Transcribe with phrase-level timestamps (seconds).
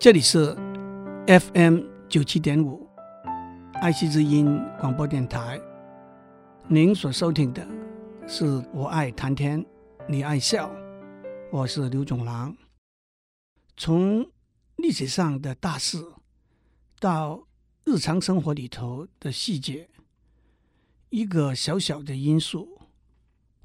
[0.00, 0.56] 这里是
[1.26, 2.88] FM 九七点五
[3.82, 5.60] 爱惜之音广播电台。
[6.68, 7.68] 您所收听的
[8.26, 9.62] 是我爱谈天，
[10.08, 10.74] 你爱笑，
[11.52, 12.56] 我是刘总郎。
[13.76, 14.26] 从
[14.76, 16.02] 历史上的大事
[16.98, 17.46] 到
[17.84, 19.90] 日常生活里头的细节，
[21.10, 22.80] 一个小小的因素，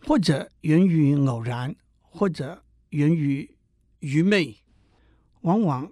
[0.05, 3.55] 或者源于偶然，或者源于
[3.99, 4.57] 愚昧，
[5.39, 5.89] 往往。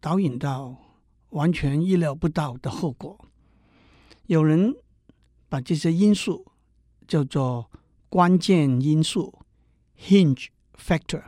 [0.00, 0.76] 导引到
[1.30, 3.28] 完全意料不到的后果。
[4.26, 4.74] 有人
[5.48, 6.46] 把这些因素
[7.06, 7.70] 叫做
[8.08, 9.40] 关键因素
[9.98, 11.24] （hinge factor）。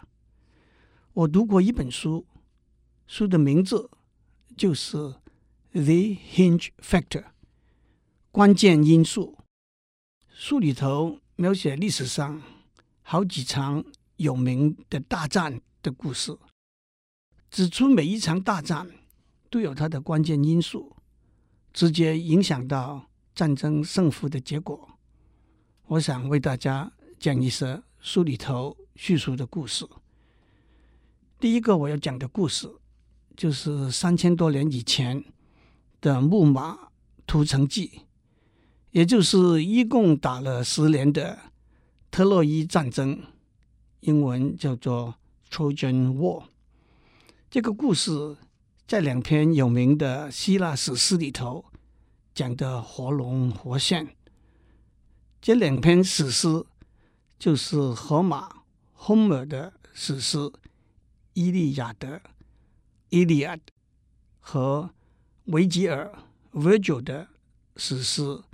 [1.13, 2.27] 我读过一本书，
[3.07, 3.91] 书的名字
[4.57, 4.97] 就是
[5.73, 7.25] 《The Hinge Factor》
[8.33, 9.37] （关键因素）。
[10.33, 12.41] 书里头描写历史上
[13.03, 13.85] 好几场
[14.17, 16.39] 有名的大战的故事。
[17.53, 18.89] 指出每一场大战
[19.51, 20.97] 都有它的关键因素，
[21.71, 24.89] 直接影响到战争胜负的结果。
[25.89, 29.87] 我想为大家讲一些书里头叙述的故事。
[31.39, 32.67] 第一个我要讲的故事，
[33.37, 35.23] 就是三千多年以前
[36.01, 36.79] 的木马
[37.27, 38.01] 屠城记，
[38.93, 41.39] 也就是一共打了十年的
[42.11, 43.21] 特洛伊战争，
[44.01, 45.17] 英文叫做
[45.51, 46.45] Trojan War。
[47.53, 48.39] 这个故事
[48.89, 51.67] 在两篇有名的希腊史诗里头
[52.33, 54.17] 讲得活龙活现。
[55.39, 56.65] 这两篇史诗
[57.39, 58.63] 就是荷马
[58.97, 60.39] （Homer） 的史诗
[61.35, 62.09] 《伊利亚德》
[63.11, 63.61] （Iliad）
[64.41, 64.89] 和
[65.45, 66.11] 维吉尔
[66.53, 67.29] （Virgil） 的
[67.77, 68.23] 史诗《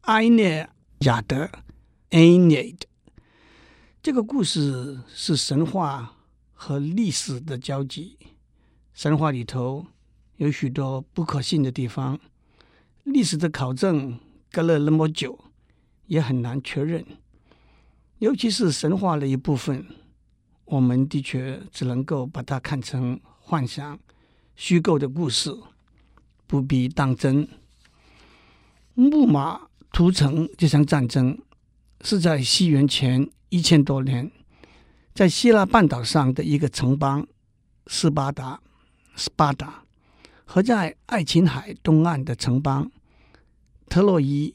[0.00, 0.68] 埃涅
[1.02, 1.36] 亚德》
[2.10, 2.80] （Aeneid）。
[4.02, 6.13] 这个故事是神话
[6.64, 8.16] 和历史的交集，
[8.94, 9.84] 神话里头
[10.38, 12.18] 有许多不可信的地方，
[13.02, 14.18] 历史的考证
[14.50, 15.38] 隔了那么久，
[16.06, 17.04] 也很难确认。
[18.18, 19.84] 尤其是神话的一部分，
[20.64, 24.00] 我们的确只能够把它看成幻想、
[24.56, 25.54] 虚构的故事，
[26.46, 27.46] 不必当真。
[28.94, 31.38] 木马屠城这场战争
[32.00, 34.32] 是在西元前一千多年。
[35.14, 37.24] 在希腊半岛上的一个城邦
[37.86, 38.60] 斯巴达
[39.16, 39.72] （Sparta）
[40.44, 42.90] 和在爱琴海东岸的城邦
[43.88, 44.52] 特洛伊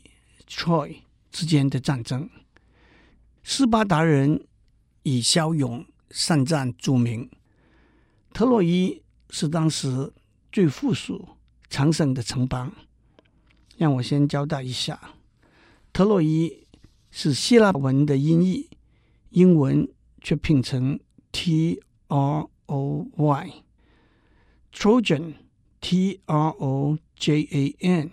[0.49, 0.97] （Troy）
[1.31, 2.29] 之间的战争。
[3.41, 4.45] 斯巴达人
[5.03, 7.31] 以骁勇善战著名。
[8.33, 10.11] 特洛伊是当时
[10.51, 11.25] 最富庶、
[11.69, 12.69] 强盛的城邦。
[13.77, 15.13] 让我先交代一下，
[15.93, 16.67] 特洛伊
[17.11, 18.69] 是希腊文的音译，
[19.29, 19.87] 英文。
[20.21, 20.99] 却拼成
[21.31, 23.07] T R O
[24.71, 25.33] Y，Trojan
[25.81, 28.11] T R O J A N，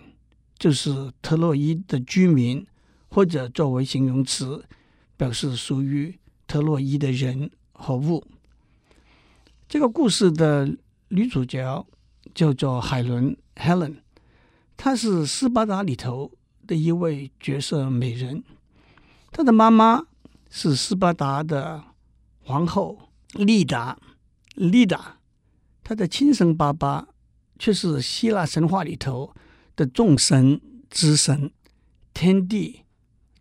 [0.57, 2.65] 就是特洛伊的居民，
[3.09, 4.65] 或者作为形容词，
[5.15, 8.25] 表示属于特洛伊的人和物。
[9.67, 10.77] 这个故事的
[11.09, 11.85] 女主角
[12.33, 13.97] 叫做海伦 （Helen），
[14.75, 16.31] 她是斯巴达里头
[16.65, 18.43] 的一位绝色美人。
[19.31, 20.07] 她的妈妈
[20.49, 21.83] 是斯巴达的。
[22.47, 23.99] 皇后丽达，
[24.55, 25.17] 丽达，
[25.83, 27.09] 她的亲生爸爸
[27.59, 29.35] 却是希腊神话里头
[29.75, 31.51] 的众神之神，
[32.13, 32.85] 天帝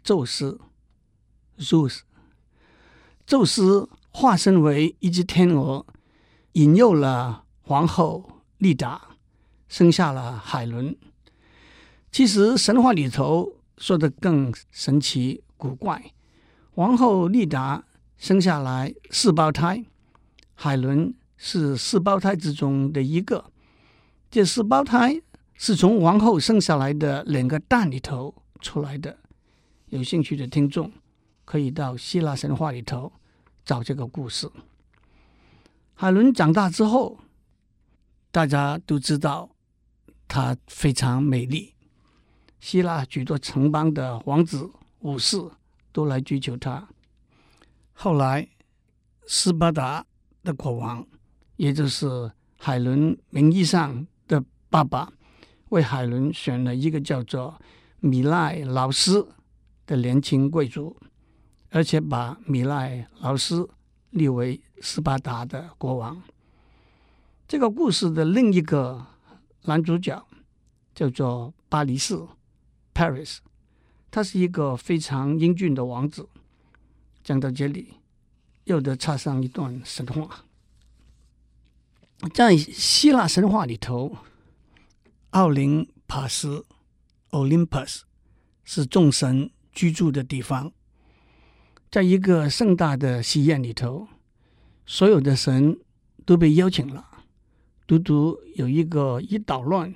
[0.03, 0.61] 宙斯
[1.57, 2.01] ，Zeus。
[3.25, 5.87] 宙斯化身为一只天鹅，
[6.55, 9.11] 引诱了皇后丽达，
[9.69, 10.97] 生下了海伦。
[12.11, 16.13] 其实神话里头说的更神奇古怪，
[16.73, 17.85] 皇后丽达。
[18.17, 19.85] 生下来四胞胎，
[20.55, 23.53] 海伦是四胞胎之中的一个。
[24.31, 25.21] 这四胞胎
[25.55, 29.19] 是从王后生下来的两个蛋里头出来的。
[29.87, 30.93] 有兴趣的听众
[31.45, 33.13] 可以到希腊神话里头
[33.65, 34.51] 找这个故事。
[35.95, 37.19] 海伦长大之后，
[38.31, 39.51] 大家都知道
[40.27, 41.75] 她非常美丽。
[42.59, 44.71] 希腊许多城邦的王子
[45.01, 45.39] 武士
[45.93, 46.89] 都来追求她。
[47.99, 48.47] 后来，
[49.27, 50.05] 斯巴达
[50.45, 51.05] 的国王，
[51.57, 55.11] 也就是海伦名义上的爸爸，
[55.71, 57.59] 为海伦选了一个叫做
[58.01, 59.27] 米赖劳斯
[59.87, 60.95] 的年轻贵族，
[61.71, 63.67] 而且把米赖劳斯
[64.11, 66.23] 立为斯巴达的国王。
[67.49, 69.07] 这个故事的另一个
[69.63, 70.23] 男主角
[70.95, 72.15] 叫做巴黎士
[72.93, 73.39] （Paris），
[74.11, 76.29] 他是一个非常英俊的王子。
[77.27, 77.95] 讲到这里，
[78.67, 80.45] 又得插上一段神话。
[82.33, 84.17] 在希腊神话里头，
[85.31, 86.65] 奥林帕斯
[87.31, 88.03] （Olympus）
[88.63, 90.73] 是众神居住的地方。
[91.91, 94.07] 在一个盛大的喜宴里头，
[94.87, 95.81] 所有的神
[96.25, 97.25] 都被邀请了，
[97.89, 99.93] 独独有一个以捣乱、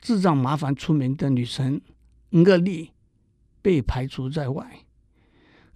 [0.00, 1.80] 制造麻烦出名的女神
[2.32, 2.90] 厄利
[3.62, 4.80] 被排除在外。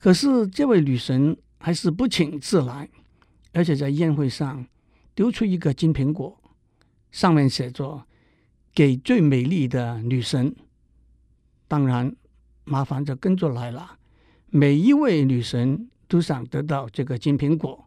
[0.06, 2.88] 可是这位女神还是不请自来，
[3.52, 4.64] 而且在宴会上
[5.16, 6.40] 丢出一个金苹果，
[7.10, 8.06] 上面写着
[8.72, 10.54] “给最美丽的女神”。
[11.66, 12.14] 当然，
[12.62, 13.98] 麻烦就跟着来了。
[14.48, 17.84] 每一位女神都想得到这个金苹果，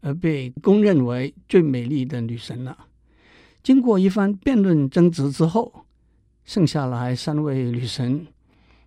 [0.00, 2.86] 而被公认为最美丽的女神了。
[3.62, 5.84] 经过一番辩论争执之后，
[6.42, 8.26] 剩下来三位女神，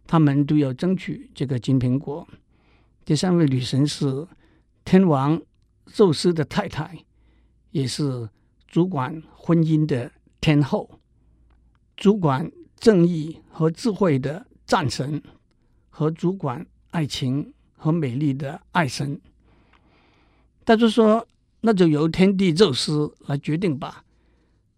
[0.08, 2.28] 她们都要争取这个金苹果。
[3.06, 4.26] 第三位女神是
[4.86, 5.42] 天王
[5.88, 7.04] 宙斯的太太，
[7.72, 8.30] 也是
[8.66, 10.10] 主管婚姻的
[10.40, 10.90] 天后，
[11.98, 15.22] 主管正义和智慧的战神，
[15.90, 19.20] 和主管爱情和美丽的爱神。
[20.64, 21.28] 他就说
[21.60, 24.06] ：“那就由天帝宙斯来决定吧。”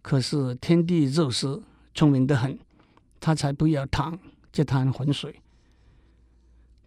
[0.01, 1.62] 可是天帝宙斯
[1.94, 2.57] 聪明得很，
[3.19, 4.18] 他才不要淌
[4.51, 5.39] 这滩浑水。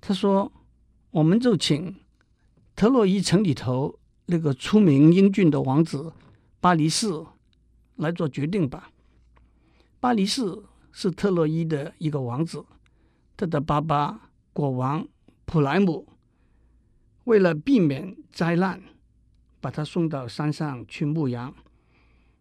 [0.00, 0.50] 他说。
[1.11, 1.97] 我们就请
[2.77, 6.13] 特洛伊城里头那个出名英俊的王子
[6.61, 7.09] 巴黎士
[7.97, 8.91] 来做决定吧。
[10.01, 10.63] 巴黎士
[10.93, 12.65] 是特洛伊的一个王子，
[13.37, 15.09] 他的爸爸国王
[15.47, 16.07] 普莱姆
[17.25, 18.83] 为了避免灾难，
[19.61, 21.55] 把他送到山上去牧羊。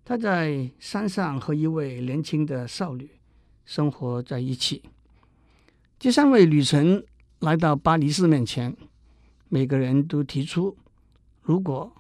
[0.04, 3.10] 他在山上和一位年轻的少女
[3.66, 4.84] 生活在一起。
[5.98, 7.06] 这三位女神。
[7.40, 8.76] 来到巴黎市面前，
[9.48, 10.76] 每个人都提出，
[11.42, 11.92] 如果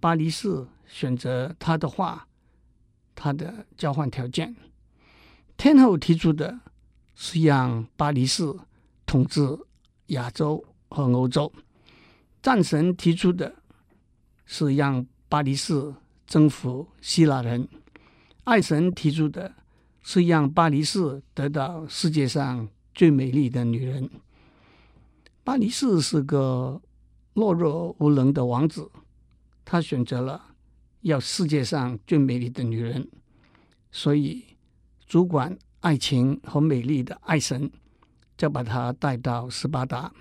[0.00, 2.26] 巴黎市选择他的话，
[3.14, 4.56] 他的交换条件。
[5.58, 6.60] 天后提出的
[7.14, 8.42] 是让巴黎市
[9.04, 9.40] 统治
[10.08, 11.52] 亚洲和欧洲；
[12.42, 13.54] 战神提出的
[14.46, 15.94] 是让巴黎市
[16.26, 17.66] 征服希腊人；
[18.44, 19.54] 爱神提出的
[20.02, 24.08] 是让巴黎市得到世界上最美丽的女人。
[25.46, 26.82] 巴黎士是个
[27.34, 28.90] 懦弱无能的王子，
[29.64, 30.42] 他选择了
[31.02, 33.08] 要世界上最美丽的女人，
[33.92, 34.42] 所以
[35.06, 37.70] 主管爱情和美丽的爱神
[38.36, 40.12] 就把他带到斯巴达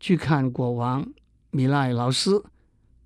[0.00, 1.08] 去看国王
[1.52, 2.44] 米赖劳斯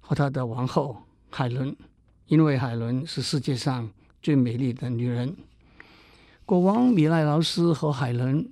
[0.01, 0.97] 和他的王后
[1.29, 1.77] 海伦，
[2.25, 3.91] 因为海伦是世界上
[4.23, 5.37] 最美丽的女人。
[6.47, 8.51] 国王米赖劳斯和海伦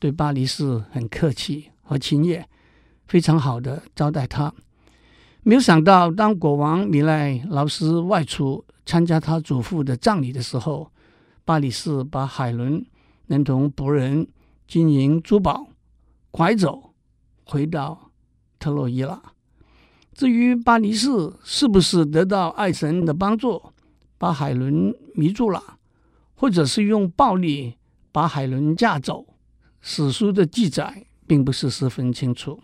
[0.00, 1.68] 对巴黎市很客气。
[1.92, 2.48] 和亲业
[3.06, 4.54] 非常好的招待他，
[5.42, 10.90] 没有想到，当国王米赖劳斯外出参加他祖父的葬礼的时候，
[11.44, 12.82] 巴黎士把海伦
[13.26, 14.26] 能同仆人、
[14.66, 15.68] 金银珠宝
[16.30, 16.94] 拐走，
[17.44, 18.10] 回到
[18.58, 19.22] 特洛伊了。
[20.14, 21.10] 至于巴黎士
[21.44, 23.62] 是不是得到爱神的帮助，
[24.16, 25.62] 把海伦迷住了，
[26.34, 27.76] 或者是用暴力
[28.10, 29.26] 把海伦嫁走，
[29.82, 31.04] 史书的记载。
[31.32, 32.60] 并不是十分清楚。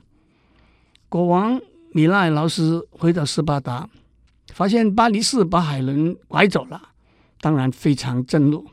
[1.08, 1.58] 国王
[1.92, 3.88] 米赖劳斯回到斯巴达，
[4.52, 6.90] 发现巴黎市把海伦拐走了，
[7.40, 8.66] 当然非常震怒。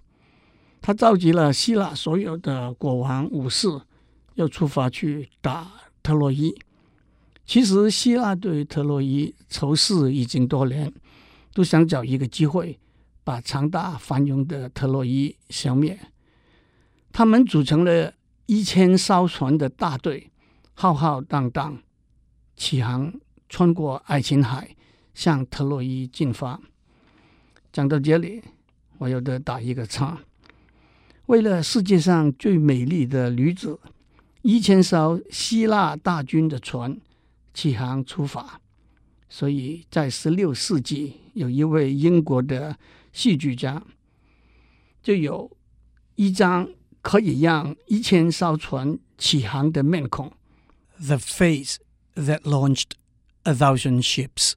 [0.82, 3.70] 他召集了希腊所有的国王武士，
[4.34, 5.72] 要出发去打
[6.04, 6.54] 特洛伊。
[7.46, 10.94] 其实希腊对特洛伊仇视已经多年，
[11.54, 12.78] 都想找一个机会
[13.24, 15.98] 把强大繁荣的特洛伊消灭。
[17.14, 18.12] 他们组成了。
[18.48, 20.30] 一千艘船的大队，
[20.76, 21.82] 浩浩荡荡
[22.56, 23.12] 启航，
[23.50, 24.76] 穿过爱琴海，
[25.16, 26.62] 向特洛伊进发。
[27.74, 28.44] 讲到这里，
[29.00, 30.20] 我有得打一个岔。
[31.26, 33.80] 为了世界上最美丽的女子，
[34.44, 36.96] 一千艘希腊大军的船
[37.52, 38.62] 启航出发。
[39.28, 42.78] 所以在十六世纪，有一位英国的
[43.12, 43.82] 戏剧家，
[45.02, 45.50] 就有
[46.14, 46.70] 一张。
[47.06, 50.34] 可以让一千艘船起航的面孔
[50.98, 51.78] ，The face
[52.16, 52.94] that launched
[53.44, 54.54] a thousand ships，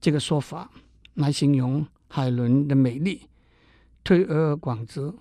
[0.00, 0.70] 这个说法
[1.14, 3.22] 来形容海伦的美丽，
[4.04, 5.12] 推而广之。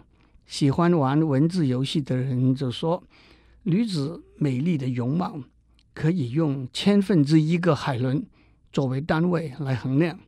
[0.45, 3.03] 喜欢玩文字游戏的人就说，
[3.63, 5.41] 女子美丽的容貌
[5.95, 8.23] 可以用千分之一个海伦
[8.71, 10.19] 作为单位来衡量，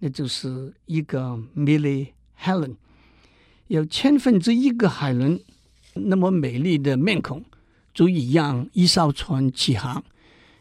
[0.00, 2.08] 那就是一个 Millie
[2.42, 2.74] Helen，
[3.68, 5.40] 有千分之一个海伦。
[5.96, 7.44] 那么美丽的面孔，
[7.94, 10.02] 足以让一艘船起航；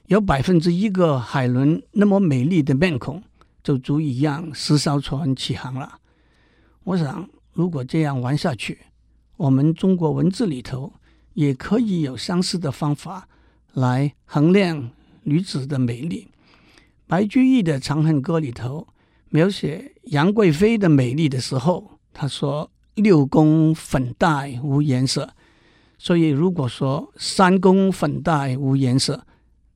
[0.07, 3.21] 有百分之一个海伦那么美丽的面孔，
[3.63, 5.99] 就足以让十艘船起航了。
[6.83, 8.79] 我想，如果这样玩下去，
[9.37, 10.93] 我们中国文字里头
[11.33, 13.27] 也可以有相似的方法
[13.73, 14.91] 来衡量
[15.23, 16.27] 女子的美丽。
[17.07, 18.87] 白居易的《长恨歌》里头
[19.29, 25.29] 描写杨贵妃的美丽的时候，他说：“六宫粉黛无颜色。”
[25.97, 29.25] 所以，如果说三宫粉黛无颜色，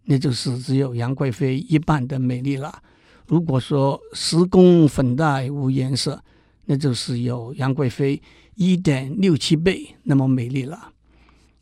[0.05, 2.81] 那就是只有杨贵妃一半的美丽了。
[3.25, 6.21] 如果说十宫粉黛无颜色，
[6.65, 8.21] 那就是有杨贵妃
[8.55, 10.91] 一点六七倍那么美丽了。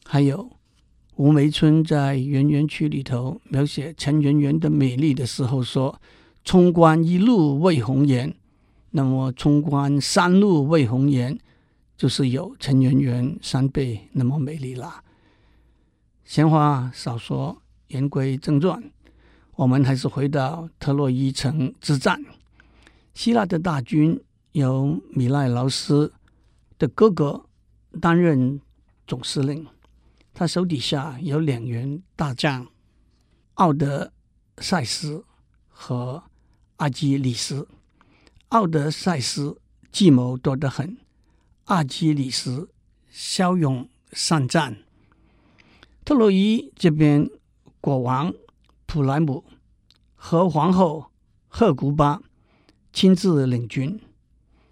[0.06, 0.50] 还有
[1.18, 6.02] 吴梅村在《圆圆曲》里头描写陈圆圆的美丽的时候说
[6.44, 8.34] ：“冲冠一怒为红颜。”
[8.92, 11.38] 那么冲冠三怒为红颜，
[11.98, 15.04] 就是有陈圆圆三倍那么美丽了。
[16.24, 18.92] 闲话少说，言归正传，
[19.56, 22.24] 我们还是回到特洛伊城之战，
[23.14, 24.24] 希腊的大军。
[24.54, 26.14] 由米赖劳斯
[26.80, 27.46] 的哥哥
[28.02, 28.60] 担任
[29.06, 29.68] 总司令，
[30.34, 32.66] 他手底下有两员大将，
[33.56, 34.12] 奥德
[34.58, 35.24] 赛斯
[35.68, 36.24] 和
[36.78, 37.68] 阿基里斯。
[38.48, 39.62] 奥德赛斯
[39.92, 40.98] 计谋多得很，
[41.68, 42.70] 阿基里斯
[43.10, 44.78] 骁勇善战。
[46.06, 47.30] 特洛伊这边，
[47.82, 48.34] 国王
[48.86, 49.44] 普莱姆
[50.16, 51.12] 和皇后
[51.50, 52.22] 赫古巴
[52.94, 54.00] 亲自领军。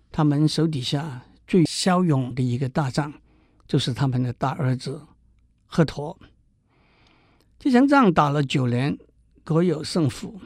[0.10, 3.12] 他们手底下最骁勇的一个大将，
[3.68, 5.06] 就是他们的大儿子
[5.66, 6.18] 赫陀。
[7.60, 8.98] 这场仗打了九年，
[9.44, 10.40] 各有胜负，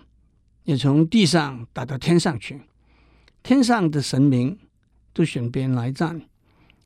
[0.64, 2.64] 也从地上打到天上去。
[3.44, 4.58] 天上的神明
[5.14, 6.24] 都选边来战。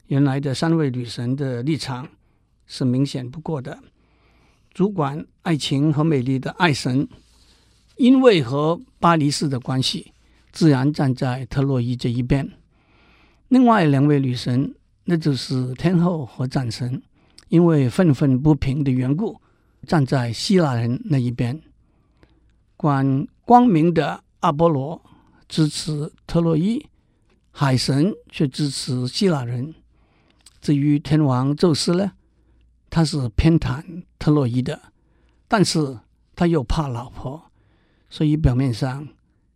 [0.07, 2.07] 原来的三位女神的立场
[2.67, 3.79] 是明显不过的。
[4.74, 7.07] 主管爱情和美丽的爱神，
[7.98, 10.12] 因为和巴黎市的关系，
[10.51, 12.51] 自然站在特洛伊这一边。
[13.50, 14.74] 另外两位女神，
[15.05, 17.01] 那就是天后和战神，
[17.50, 19.39] 因为愤愤不平的缘故，
[19.86, 21.62] 站在希腊人那一边。
[22.75, 25.01] 管光明的阿波罗
[25.48, 26.83] 支持特洛伊，
[27.51, 29.75] 海神却支持希腊人。
[30.63, 32.13] 至于天王宙斯呢，
[32.89, 33.84] 他是偏袒
[34.17, 34.79] 特洛伊的，
[35.50, 36.00] 但是
[36.38, 37.51] 他又怕老婆，
[38.10, 39.10] 所以表面上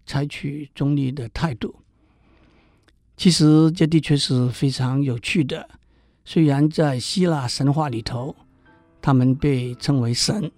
[0.06, 1.76] 采取中立的态度。
[3.16, 5.70] 其实这的确是非常有趣的。
[6.26, 8.36] 虽然在希腊神话里头，
[9.02, 10.52] 他们被称为神，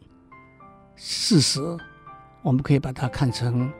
[0.95, 1.61] 事实
[2.41, 3.71] 我们可以把它看成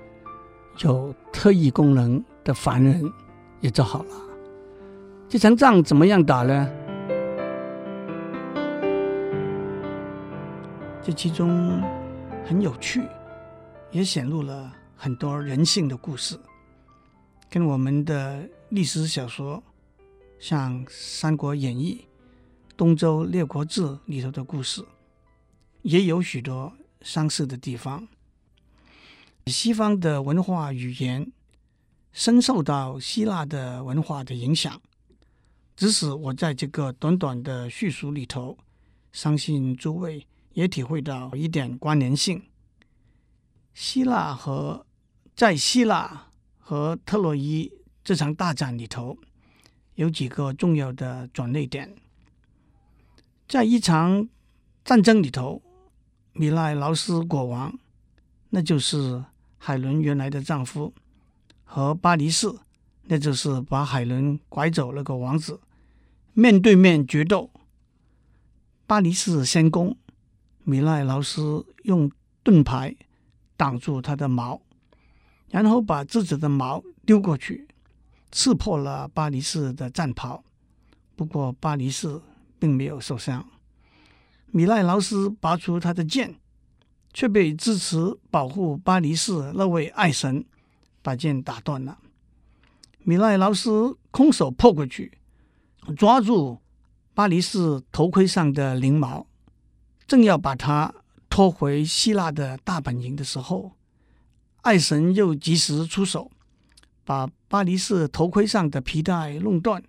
[0.83, 3.11] 有特异功能的凡人
[3.59, 4.28] 也就好了。
[5.29, 6.67] 这场仗怎么样打呢？
[11.03, 11.79] 这其中
[12.43, 13.03] 很有趣，
[13.91, 16.35] 也显露了很多人性的故事，
[17.47, 18.49] 跟我们的。
[18.69, 19.63] 历史小说，
[20.37, 22.05] 像《三国演义》
[22.77, 24.85] 《东周列国志》里头的故事，
[25.81, 26.71] 也有许多
[27.01, 28.07] 相似的地方。
[29.47, 31.31] 西方的文化语言
[32.11, 34.79] 深受到希腊的文化的影响，
[35.79, 38.57] 即使我在这个短短的叙述里头，
[39.13, 42.43] 相信诸位也体会到一点关联性。
[43.73, 44.85] 希腊和
[45.33, 47.71] 在希腊和特洛伊。
[48.03, 49.17] 这场大战里头
[49.95, 51.95] 有几个重要的转捩点，
[53.47, 54.27] 在一场
[54.83, 55.61] 战争里头，
[56.33, 57.79] 米赖劳斯国王，
[58.49, 59.23] 那就是
[59.57, 60.93] 海伦原来的丈夫，
[61.63, 62.53] 和巴黎市，
[63.03, 65.61] 那就是把海伦拐走那个王子，
[66.33, 67.51] 面对面决斗。
[68.87, 69.97] 巴黎士先攻，
[70.63, 72.11] 米赖劳斯用
[72.43, 72.95] 盾牌
[73.55, 74.61] 挡住他的矛，
[75.49, 77.67] 然后把自己的矛丢过去。
[78.31, 80.43] 刺破了巴黎士的战袍，
[81.15, 82.21] 不过巴黎士
[82.59, 83.47] 并没有受伤。
[84.51, 86.35] 米赖劳斯拔出他的剑，
[87.13, 90.45] 却被支持保护巴黎士那位爱神
[91.01, 91.99] 把剑打断了。
[92.99, 95.18] 米赖劳斯空手破过去，
[95.97, 96.59] 抓住
[97.13, 99.25] 巴黎市头盔上的翎毛，
[100.07, 100.93] 正要把他
[101.29, 103.73] 拖回希腊的大本营的时候，
[104.61, 106.31] 爱神又及时出手。
[107.05, 109.81] 把巴黎市头盔上的皮带弄断，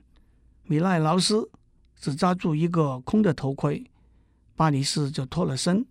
[0.63, 1.51] 米赖劳斯
[1.95, 3.85] 只抓住一个空的头盔，
[4.57, 5.85] 巴黎市就脱了身。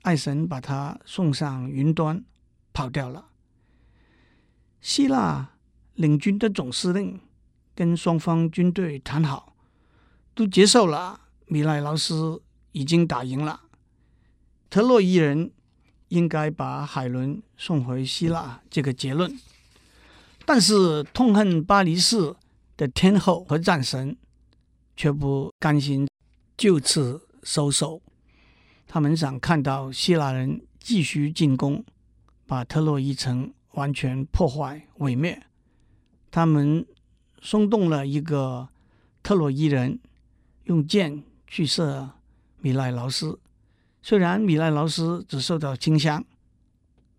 [0.00, 2.24] 爱神把他送上云端，
[2.72, 3.26] 跑掉了。
[4.80, 5.50] 希腊
[5.92, 7.20] 领军的总司令
[7.74, 9.54] 跟双方军队谈好，
[10.34, 13.62] 都接受了米莱劳斯已经打赢了。
[14.70, 15.50] 特洛伊人
[16.08, 19.38] 应该把海伦送回希腊这个结论。
[20.46, 22.34] 但是痛恨巴黎市
[22.76, 24.16] 的天后和战神，
[24.96, 26.06] 却不甘心
[26.56, 28.02] 就此收手。
[28.86, 31.84] 他们想看到希腊人继续进攻，
[32.46, 35.42] 把特洛伊城完全破坏毁灭。
[36.30, 36.86] 他们
[37.44, 38.66] 松动了一个
[39.22, 40.00] 特洛伊人，
[40.64, 42.08] 用箭去射
[42.60, 43.38] 米莱劳斯。
[44.02, 46.24] 虽然米莱劳斯只受到轻伤，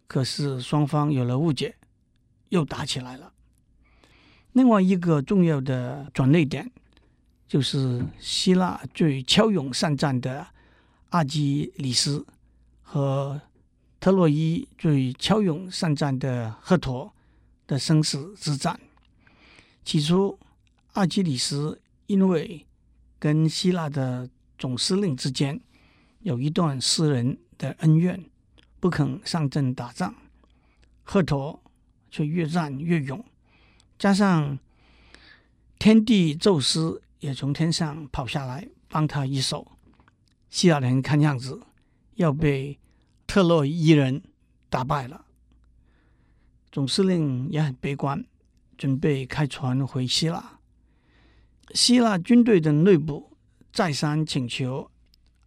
[0.08, 1.76] 可是双方有了误解，
[2.50, 3.32] 又打起来了。
[4.54, 6.72] 另外一个重要的转捩点，
[7.48, 10.48] 就是希腊最骁勇善战的
[11.10, 12.26] 阿基里斯
[12.82, 13.40] 和
[14.00, 17.14] 特洛伊最骁勇善战的赫陀
[17.68, 18.80] 的生死之战。
[19.86, 20.38] 起初，
[20.94, 22.66] 阿基里斯因为
[23.20, 24.28] 跟希腊的
[24.58, 25.62] 总司令之间
[26.22, 28.26] 有一段私人的恩怨，
[28.80, 30.14] 不肯上阵打仗。
[31.04, 31.62] 赫陀
[32.10, 33.24] 却越战越勇，
[34.00, 34.58] 加上
[35.78, 39.72] 天帝宙斯也从天上跑下来帮他一手。
[40.50, 41.62] 希腊人看样子
[42.16, 42.80] 要被
[43.28, 44.24] 特洛伊人
[44.68, 45.26] 打败了，
[46.72, 48.26] 总司令也很悲观，
[48.78, 50.60] 准备开船回希腊。
[51.74, 53.38] 希腊军队的内部
[53.72, 54.90] 再三请求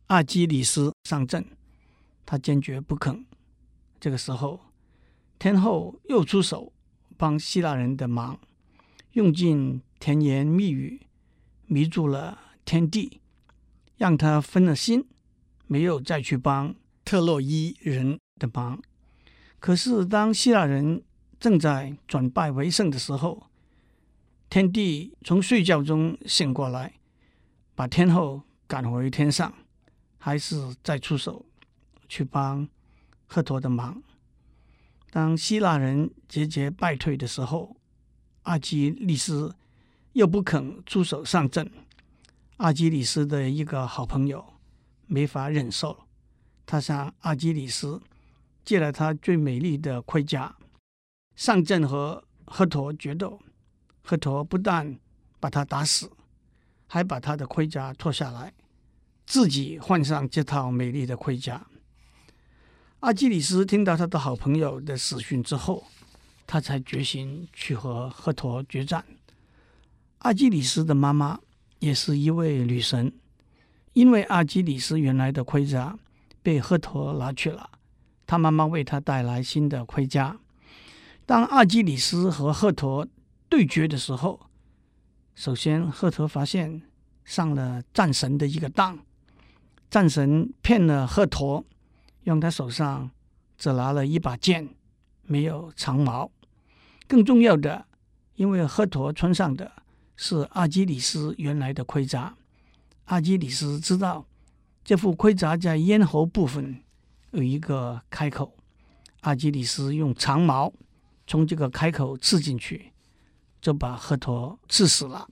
[0.07, 1.45] 阿基里斯上阵，
[2.27, 3.25] 他坚决不肯。
[4.01, 4.61] 这个时候，
[5.39, 6.73] 天后又出手
[7.17, 8.39] 帮希腊人的忙，
[9.13, 11.07] 用尽甜言蜜语
[11.67, 13.21] 迷住了天帝。
[13.97, 15.09] 让他分了心，
[15.67, 16.73] 没有再去帮
[17.05, 18.81] 特洛伊人的忙。
[19.59, 21.03] 可是，当希腊人
[21.39, 23.47] 正在转败为胜的时候，
[24.51, 26.95] 天帝从睡觉中醒过来，
[27.75, 29.53] 把天后赶回天上，
[30.19, 31.47] 还是再出手
[32.09, 32.69] 去帮
[33.27, 34.03] 赫陀的忙。
[35.11, 37.77] 当希腊人节节败退的时候，
[38.43, 39.55] 阿基里斯
[40.13, 41.71] 又不肯出手上阵。
[42.57, 44.45] 阿基里斯的一个好朋友
[45.07, 46.07] 没法忍受，
[46.67, 48.03] 他向阿基里斯
[48.65, 50.57] 借了他最美丽的盔甲，
[51.39, 53.39] 上阵和赫陀决斗。
[54.03, 54.99] 赫陀不但
[55.39, 56.11] 把他打死，
[56.89, 58.53] 还把他的盔甲脱下来，
[59.25, 61.65] 自己换上这套美丽的盔甲。
[62.99, 65.85] 阿基里斯听到他的好朋友的死讯之后，
[66.45, 69.05] 他才决心去和赫陀决战。
[70.19, 71.39] 阿基里斯的妈妈。
[71.81, 73.13] 也是一位女神，
[73.93, 75.97] 因为阿基里斯原来的盔甲
[76.43, 77.71] 被赫陀拿去了，
[78.27, 80.37] 他妈妈为他带来新的盔甲。
[81.29, 83.07] 当阿基里斯和赫陀
[83.51, 84.49] 对决的时候，
[85.35, 86.81] 首先赫陀发现
[87.23, 88.99] 上了战神的一个当，
[89.91, 91.63] 战神骗了赫陀，
[92.23, 93.11] 用他手上
[93.59, 94.71] 只拿了一把剑，
[95.25, 96.31] 没有长矛。
[97.07, 97.85] 更重要的，
[98.37, 99.71] 因为赫陀穿上的。
[100.17, 102.35] 是阿基里斯原来的盔甲。
[103.05, 104.27] 阿基里斯知道
[104.83, 106.83] 这副盔甲在咽喉部分
[107.33, 108.57] 有一个开口，
[109.21, 110.73] 阿基里斯用长矛
[111.29, 112.91] 从这个开口刺进去，
[113.61, 115.29] 就把赫陀刺死了。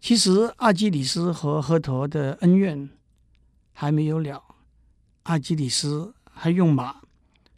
[0.00, 2.88] 其实阿基里斯和赫陀的恩怨
[3.72, 4.44] 还没有了，
[5.24, 7.02] 阿基里斯还用马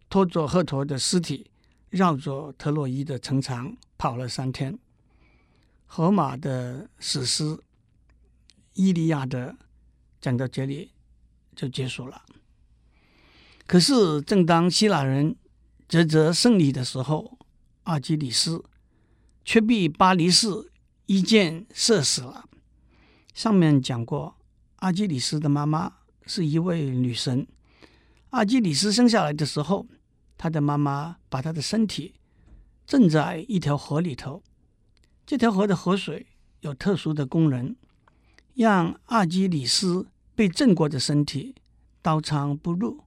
[0.09, 1.51] 拖着赫陀的尸体，
[1.91, 4.79] 绕着特洛伊的城墙跑了三天。
[5.87, 7.45] 荷马的史诗
[8.73, 9.49] 《伊利亚德》
[10.23, 10.91] 讲到这里
[11.55, 12.23] 就结束了。
[13.67, 15.37] 可是，正当希腊人
[15.89, 17.39] 啧啧胜利的时候，
[17.85, 18.65] 阿基里斯
[19.45, 20.49] 却被巴黎市
[21.07, 22.49] 一箭射死了。
[23.35, 24.37] 上面讲过，
[24.77, 25.93] 阿基里斯的妈妈
[26.27, 27.47] 是一位女神。
[28.31, 29.87] 阿基里斯生下来的时候，
[30.39, 32.15] 他的妈妈把他的身体
[32.87, 34.43] 正在一条河里头。
[35.27, 36.27] 这条河的河水
[36.61, 37.77] 有特殊的功能，
[38.55, 41.55] 让阿基里斯被震过的身体
[42.03, 43.05] 刀枪不入。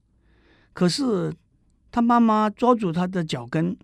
[0.73, 1.33] 可是
[1.97, 3.75] 他妈妈抓住他的脚跟，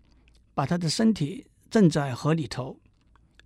[0.54, 2.80] 把他的身体浸在河里头，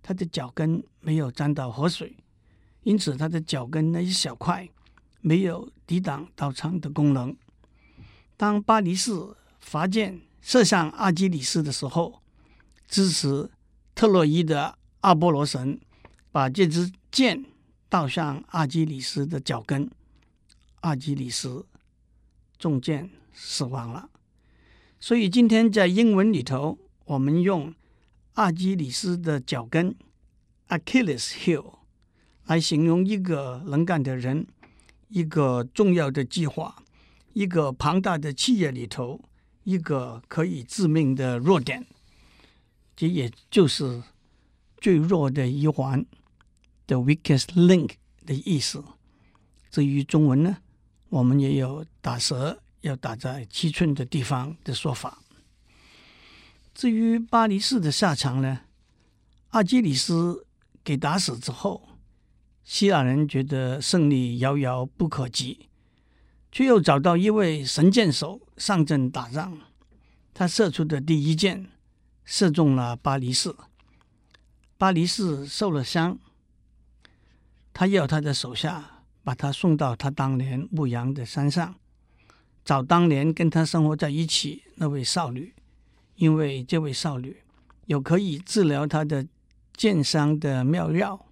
[0.02, 2.14] 他的脚跟没有沾到河水，
[2.82, 4.68] 因此他的脚跟那一小块
[5.22, 7.34] 没有抵挡刀枪的功能。
[8.36, 9.10] 当巴黎市
[9.58, 12.20] 发箭射向阿基里斯的时候，
[12.86, 13.48] 支持
[13.94, 14.76] 特洛伊的。
[15.00, 15.80] 阿波罗神
[16.30, 17.42] 把这支箭
[17.88, 19.90] 倒向阿基里斯的脚跟，
[20.80, 21.64] 阿基里斯
[22.58, 24.10] 中箭死亡了。
[25.00, 27.72] 所以今天在英文里头，我们用
[28.34, 29.94] 阿基里斯的脚跟
[30.68, 31.74] （Achilles heel）
[32.46, 34.46] 来形容一个能干的人，
[35.08, 36.82] 一个重要的计划，
[37.32, 39.20] 一个庞大的企业里头，
[39.62, 41.86] 一个可以致命的弱点。
[42.96, 44.02] 这也就是
[44.78, 46.04] 最弱的一环
[46.88, 47.90] ，the weakest link
[48.26, 48.82] 的意思。
[49.70, 50.56] 至于中文呢，
[51.08, 55.18] 我们也有打蛇要打在七寸的地方的说法。
[56.74, 58.60] 至于巴黎市的下场呢，
[59.48, 60.46] 阿基里斯
[60.84, 61.88] 给打死之后，
[62.62, 65.68] 希腊人觉得胜利遥遥不可及，
[66.52, 69.58] 却又找到一位神箭手上阵打仗。
[70.32, 71.66] 他射出的第一箭
[72.24, 73.52] 射中了巴黎市，
[74.76, 76.18] 巴黎市受了伤。
[77.72, 81.74] 他要他的手下把他送到他当年牧羊的山上，
[82.68, 85.54] 找当年跟他生活在一起那位少女，
[86.16, 87.34] 因为这位少女
[87.86, 89.26] 有可以治疗他的
[89.72, 91.28] 箭伤的妙药。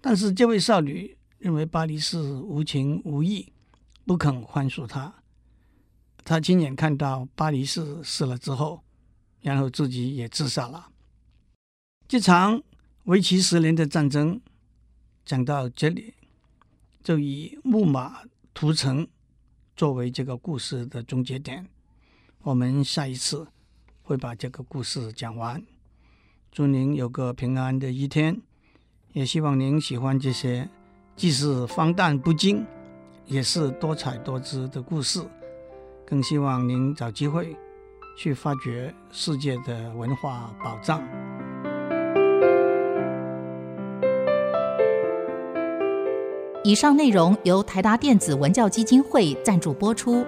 [0.00, 3.52] 但是这位少女认为巴黎市无情无义，
[4.06, 5.12] 不肯宽恕他。
[6.24, 8.84] 他亲眼看到巴黎市死了之后，
[9.40, 10.90] 然后自己也自杀了。
[12.06, 12.62] 这场
[13.06, 14.40] 为期十年的战争
[15.24, 16.14] 讲到这里，
[17.02, 18.20] 就以木马
[18.54, 19.08] 屠城
[19.78, 21.64] 作为这个故事的终结点。
[22.42, 23.46] 我们下一次
[24.02, 25.62] 会把这个故事讲完。
[26.50, 28.42] 祝您有个平安的一天，
[29.12, 30.68] 也希望您喜欢这些
[31.14, 32.66] 既是荒诞不经，
[33.24, 35.24] 也是多彩多姿的故事。
[36.04, 37.56] 更希望您找机会
[38.16, 41.00] 去发掘世界的文化宝藏。
[46.64, 50.26] 以上内容由台达电子文教基金会赞助播出。